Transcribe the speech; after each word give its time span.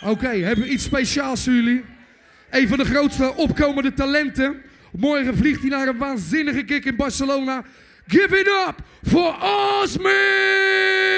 Oké, 0.00 0.28
hebben 0.28 0.64
we 0.64 0.70
iets 0.70 0.84
speciaals 0.84 1.44
voor 1.44 1.52
jullie? 1.52 1.84
Een 2.50 2.68
van 2.68 2.78
de 2.78 2.84
grootste 2.84 3.34
opkomende 3.34 3.94
talenten. 3.94 4.62
Morgen 4.92 5.36
vliegt 5.36 5.60
hij 5.60 5.70
naar 5.70 5.88
een 5.88 5.98
waanzinnige 5.98 6.62
kick 6.62 6.84
in 6.84 6.96
Barcelona. 6.96 7.64
Give 8.06 8.38
it 8.38 8.46
up 8.46 8.74
for 9.02 9.36
Osmic! 9.82 11.17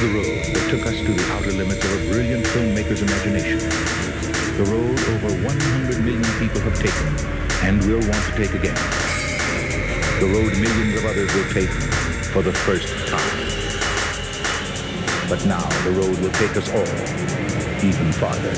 The 0.00 0.08
road 0.12 0.44
that 0.52 0.68
took 0.68 0.84
us 0.84 0.98
to 1.00 1.10
the 1.10 1.32
outer 1.32 1.52
limits 1.52 1.82
of 1.82 1.90
a 1.90 2.12
brilliant 2.12 2.44
filmmaker's 2.44 3.00
imagination. 3.00 3.58
The 4.60 4.64
road 4.68 5.00
over 5.16 5.32
100 5.40 6.04
million 6.04 6.22
people 6.36 6.60
have 6.60 6.76
taken 6.76 7.08
and 7.64 7.80
will 7.88 8.04
want 8.04 8.22
to 8.28 8.32
take 8.36 8.52
again. 8.52 8.76
The 10.20 10.28
road 10.28 10.52
millions 10.60 11.00
of 11.00 11.06
others 11.06 11.32
will 11.32 11.48
take 11.48 11.72
for 12.28 12.42
the 12.42 12.52
first 12.52 12.92
time. 13.08 13.40
But 15.30 15.46
now 15.46 15.64
the 15.84 15.92
road 15.92 16.18
will 16.20 16.32
take 16.36 16.54
us 16.58 16.68
all 16.76 16.84
even 17.82 18.12
farther. 18.12 18.52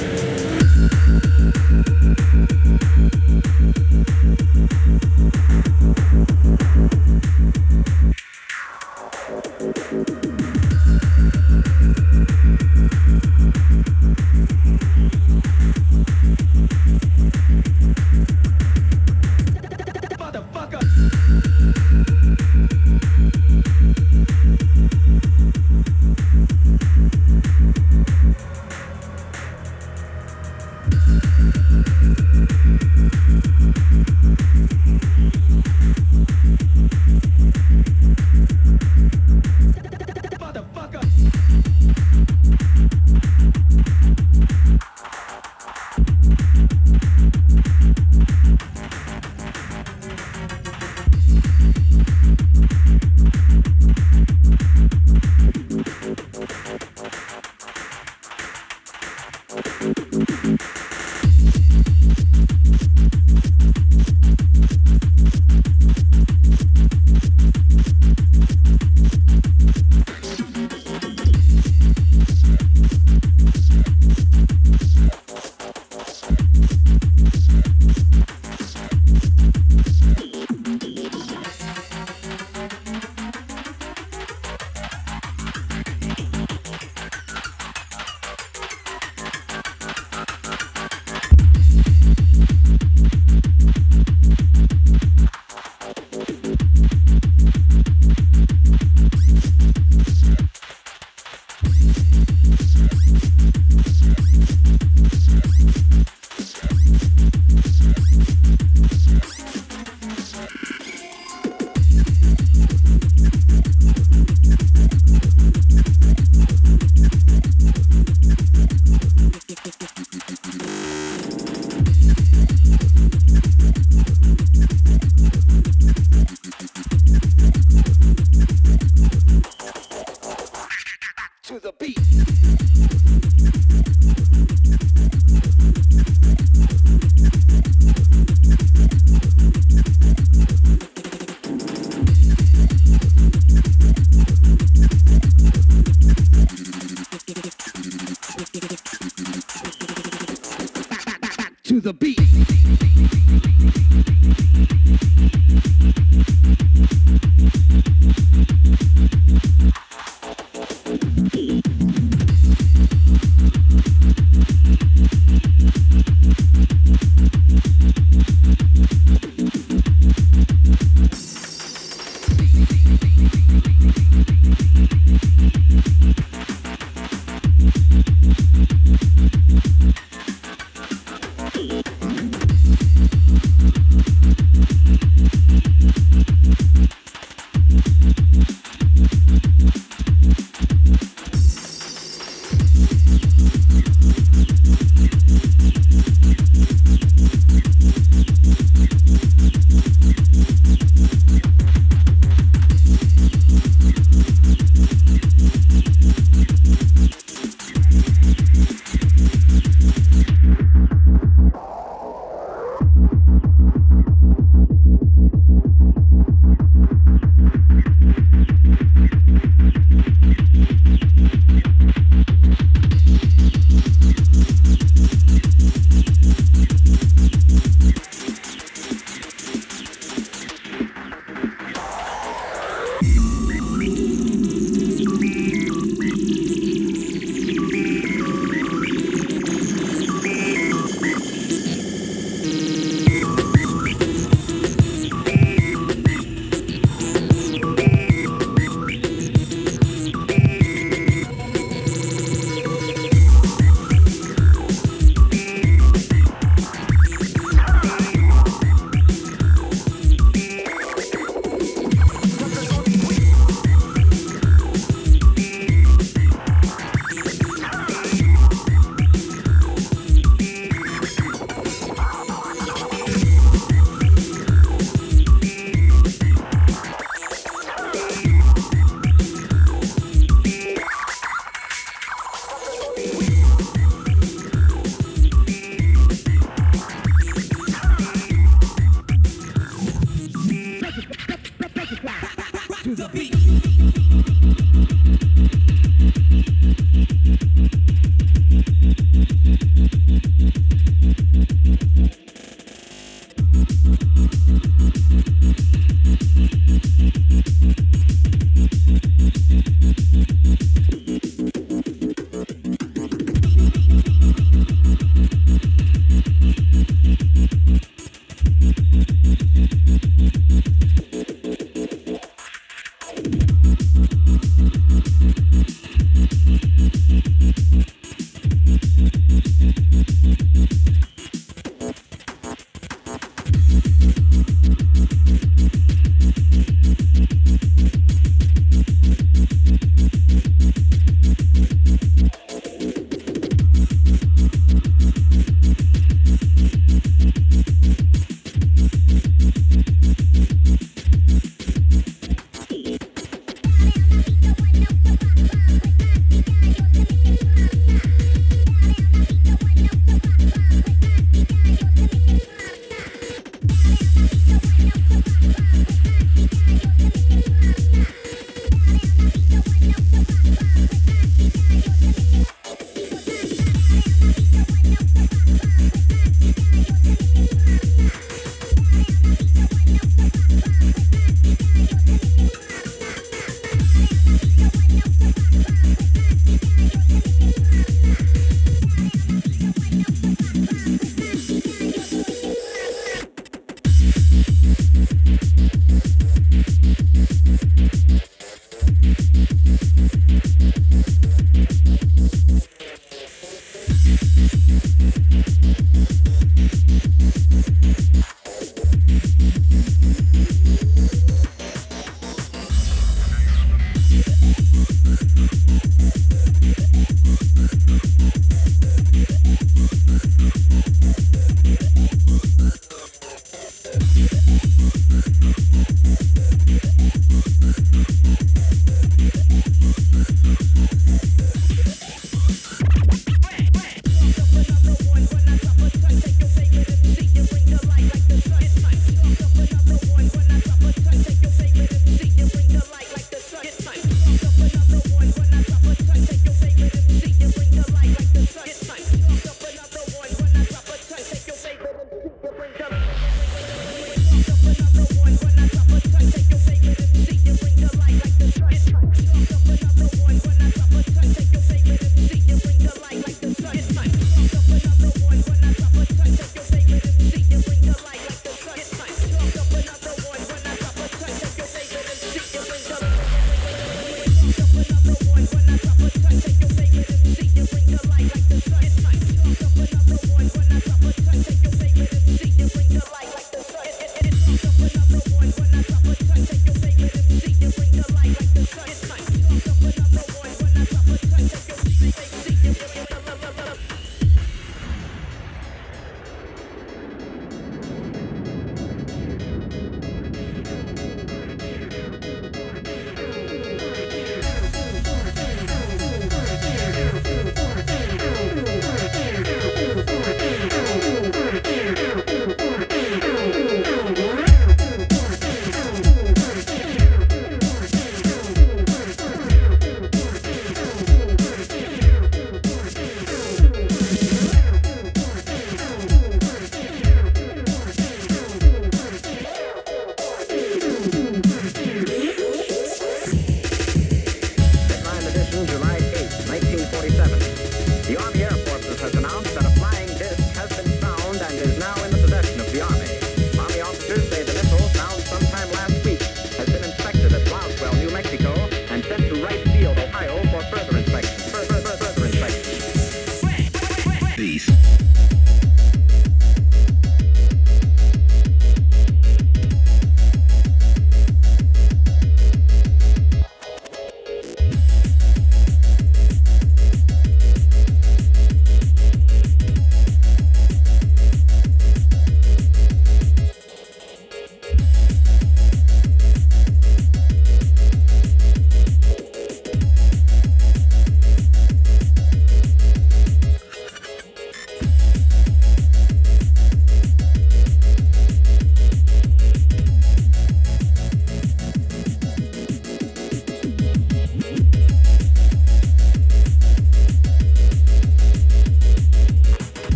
the 151.81 151.93
beat. 151.93 152.18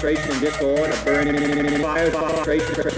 Frustration 0.00 0.40
of 0.92 1.04
burning. 1.04 1.82
Fire 1.82 2.10
frustration 2.10 2.80
and 2.80 2.96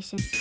devastation. 0.00 0.39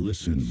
listen. 0.00 0.46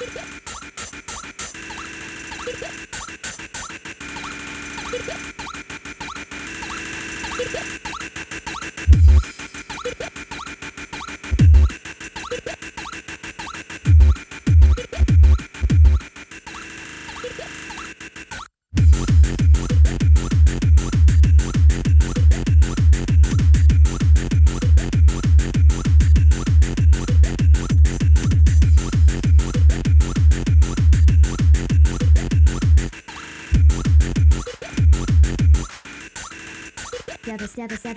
you 0.00 0.28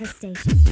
devastation. 0.02 0.71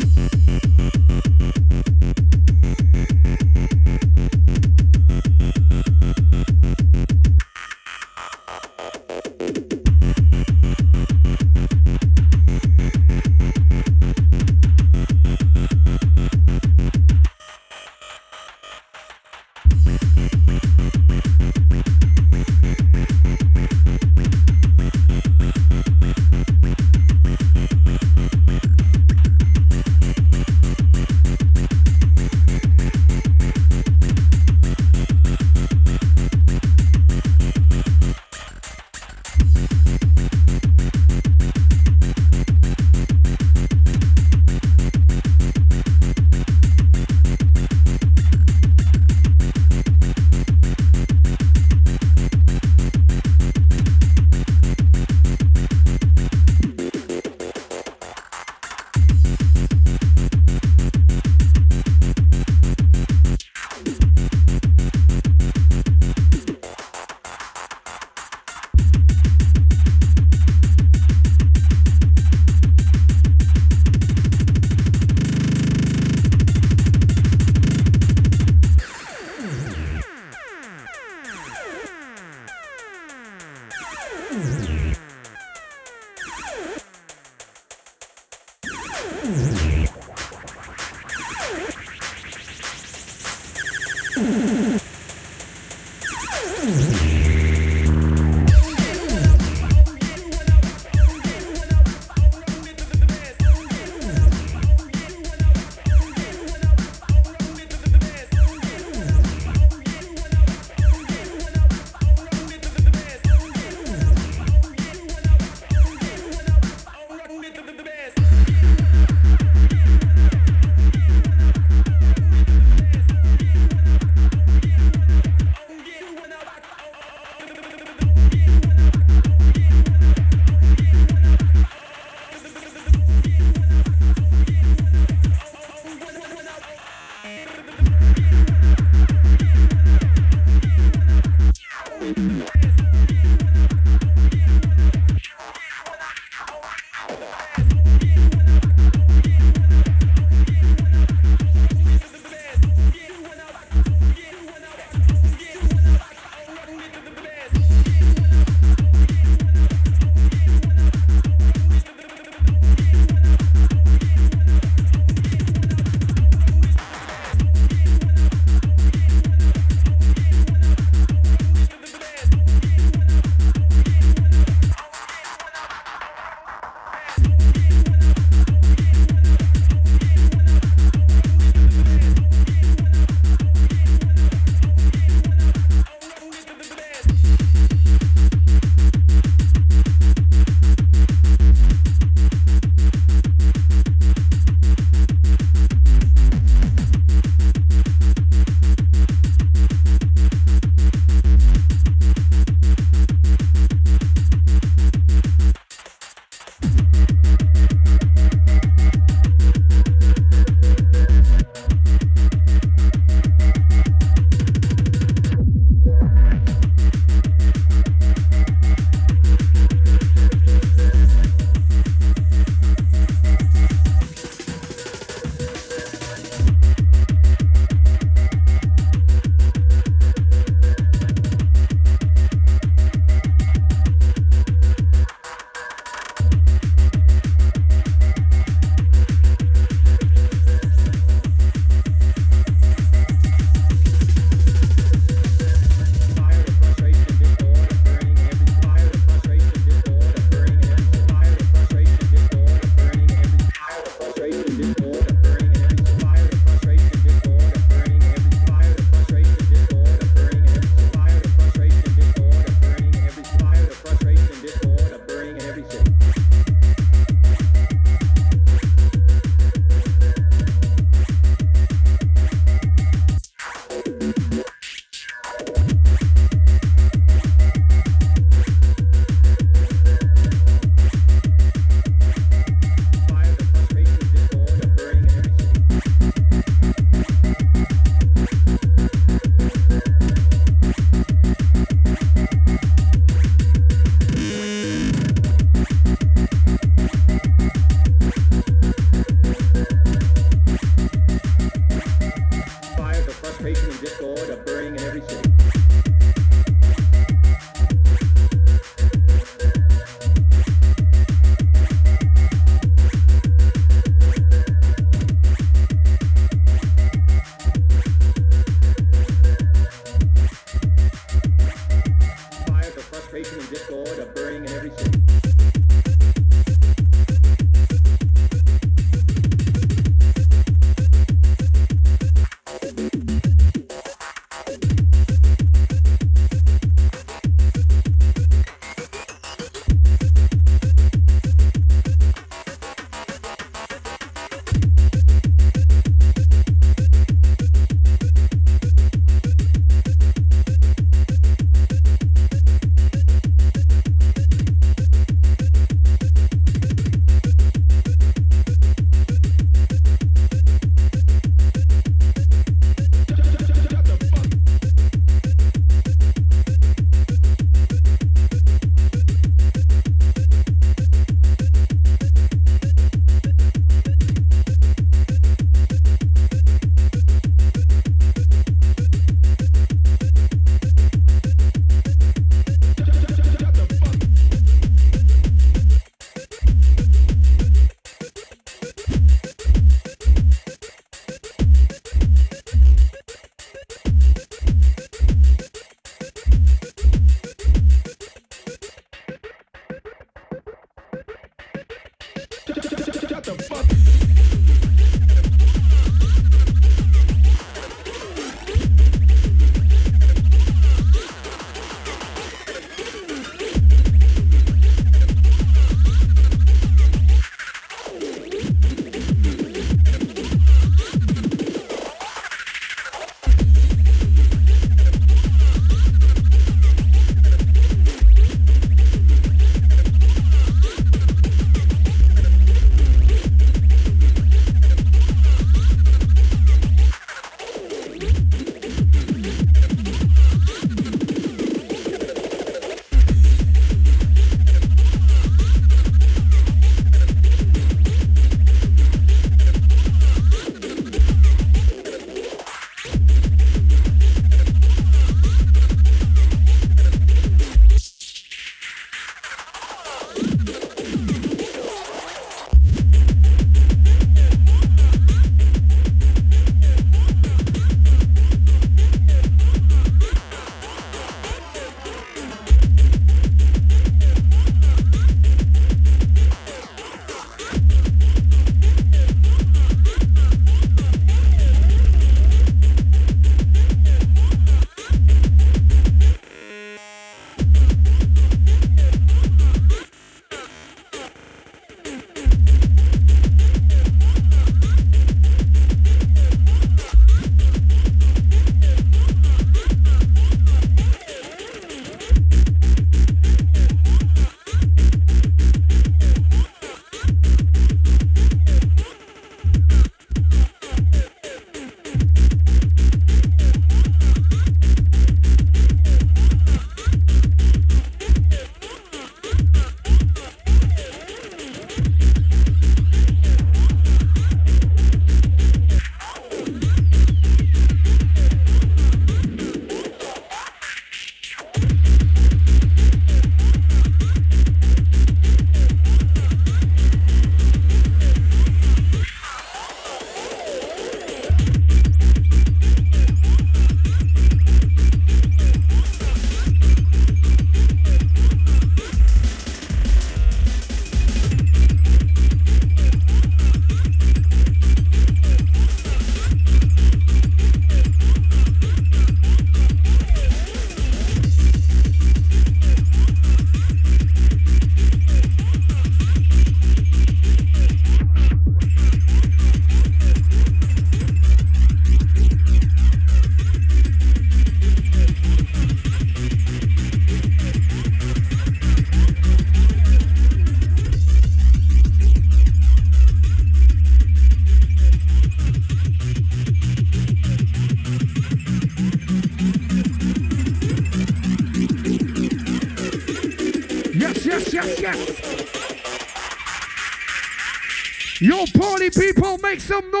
Make 599.51 599.59
some 599.59 599.91
noise! 599.91 600.00